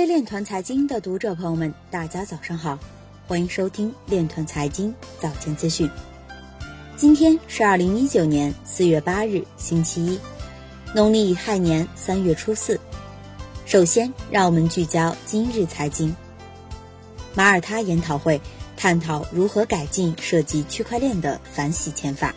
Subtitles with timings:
[0.00, 2.78] 位链团财经的读者朋友们，大家早上好，
[3.28, 5.90] 欢迎收听链团财经早间资讯。
[6.96, 10.18] 今天是二零一九年四月八日，星期一，
[10.94, 12.80] 农历亥年三月初四。
[13.66, 16.16] 首先，让我们聚焦今日财经。
[17.34, 18.40] 马耳他研讨会
[18.78, 22.34] 探讨如何改进涉及区块链的反洗钱法。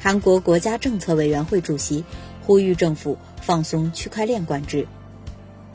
[0.00, 2.02] 韩国国家政策委员会主席
[2.46, 4.88] 呼吁政府放松区块链管制。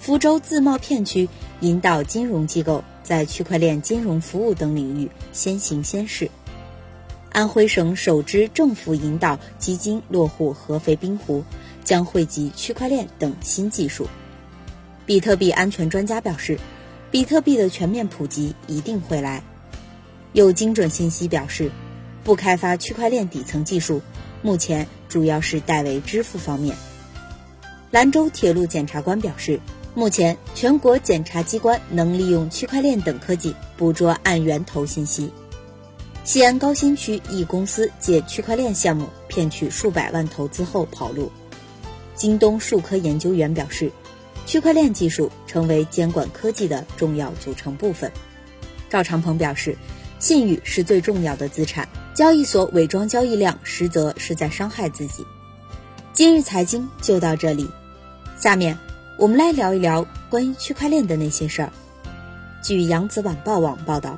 [0.01, 1.29] 福州自贸片区
[1.59, 6.27] 引导金融机构在区块链金融服务等领域先行先试。
[7.29, 11.43] 安徽省首支政府引导基金落户合肥滨湖，
[11.83, 14.07] 将汇集区块链等新技术。
[15.05, 16.57] 比特币安全专家表示，
[17.11, 19.43] 比特币的全面普及一定会来。
[20.33, 21.69] 有精准信息表示，
[22.23, 24.01] 不开发区块链底层技术，
[24.41, 26.75] 目前主要是代为支付方面。
[27.91, 29.59] 兰州铁路检察官表示。
[29.93, 35.29] 目前，全国检察机关能利用区块链等科技捕捉案源头信息。
[36.23, 41.29] 西安高新区一公司借区块链项目骗取数百万投资后跑路。
[42.15, 43.91] 京东数科研究员表示，
[44.45, 48.09] 区块链技术成为监管科技的重要组成部分。
[48.89, 49.75] 赵长鹏表示，
[50.19, 55.25] 信誉是最重要的资产，交易所伪装交易量，实则是在伤害自己。
[56.13, 57.69] 今日财经就到这里，
[58.39, 58.77] 下面。
[59.21, 61.71] 我们来聊一聊关于区块链的那些事儿。
[62.63, 64.17] 据扬子晚报网报道，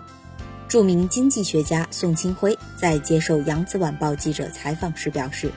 [0.70, 5.52] 著名经济学家宋清辉在接受扬子晚报记者采访时表示，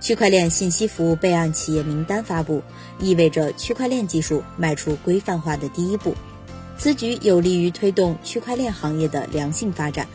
[0.00, 2.62] 区块链信息服务备案企业名单发布，
[2.98, 6.14] 意味着区块链技术迈出规范化的第一步。
[6.78, 10.08] 此举有利于推动区块链行业的良性发展，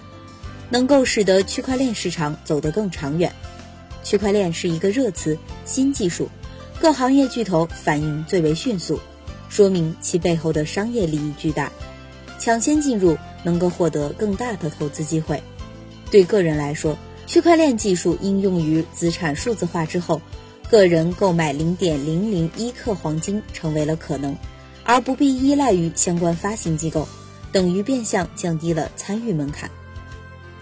[0.71, 3.31] 能够使得区块链市场走得更长远。
[4.03, 6.27] 区块链是一个热词，新技术。
[6.79, 8.99] 各行业巨头反应最为迅速，
[9.49, 11.71] 说明其背后的商业利益巨大，
[12.37, 15.41] 抢先进入能够获得更大的投资机会。
[16.11, 20.21] 对个人来说，区块链技术应用于资产数字化之后，
[20.69, 24.35] 个人购买零点零零一克黄金成为了可能，
[24.83, 27.07] 而不必依赖于相关发行机构，
[27.51, 29.69] 等于变相降低了参与门槛。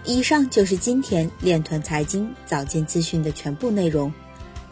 [0.04, 4.12] 以上就是今天链团财经早间资讯的全部内容。